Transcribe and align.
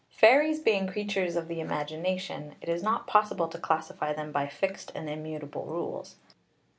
Fairies 0.09 0.59
being 0.59 0.87
creatures 0.87 1.35
of 1.35 1.47
the 1.47 1.59
imagination, 1.59 2.55
it 2.59 2.67
is 2.67 2.81
not 2.81 3.05
possible 3.05 3.47
to 3.47 3.59
classify 3.59 4.11
them 4.11 4.31
by 4.31 4.47
fixed 4.47 4.91
and 4.95 5.07
immutable 5.07 5.65
rules. 5.65 6.15